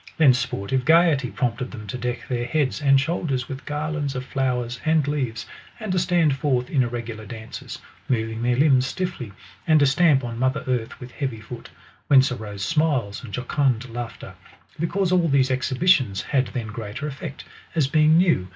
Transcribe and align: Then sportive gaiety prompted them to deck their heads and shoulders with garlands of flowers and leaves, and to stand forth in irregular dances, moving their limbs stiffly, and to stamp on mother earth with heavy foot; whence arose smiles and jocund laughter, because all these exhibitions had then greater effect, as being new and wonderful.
Then 0.17 0.33
sportive 0.33 0.83
gaiety 0.83 1.29
prompted 1.29 1.69
them 1.69 1.85
to 1.85 1.95
deck 1.95 2.27
their 2.27 2.45
heads 2.47 2.81
and 2.81 2.99
shoulders 2.99 3.47
with 3.47 3.67
garlands 3.67 4.15
of 4.15 4.25
flowers 4.25 4.79
and 4.83 5.07
leaves, 5.07 5.45
and 5.79 5.91
to 5.91 5.99
stand 5.99 6.35
forth 6.35 6.71
in 6.71 6.81
irregular 6.81 7.23
dances, 7.27 7.77
moving 8.09 8.41
their 8.41 8.55
limbs 8.55 8.87
stiffly, 8.87 9.31
and 9.67 9.79
to 9.79 9.85
stamp 9.85 10.23
on 10.23 10.39
mother 10.39 10.63
earth 10.67 10.99
with 10.99 11.11
heavy 11.11 11.39
foot; 11.39 11.69
whence 12.07 12.31
arose 12.31 12.63
smiles 12.65 13.23
and 13.23 13.31
jocund 13.35 13.87
laughter, 13.93 14.33
because 14.79 15.11
all 15.11 15.27
these 15.27 15.51
exhibitions 15.51 16.23
had 16.23 16.47
then 16.47 16.69
greater 16.69 17.05
effect, 17.05 17.43
as 17.75 17.85
being 17.87 18.17
new 18.17 18.17
and 18.17 18.29
wonderful. 18.37 18.49